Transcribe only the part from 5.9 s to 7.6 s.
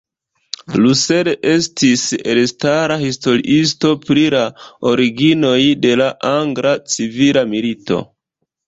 la Angla Civila